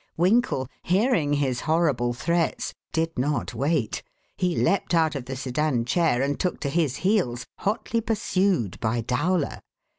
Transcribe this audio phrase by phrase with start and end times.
[0.17, 4.01] Winkle, hearing his horrible threats, did not wait.
[4.35, 9.01] He leaped out of the sedan chair and took to his heels, hotly pursued by
[9.01, 9.61] Dowler.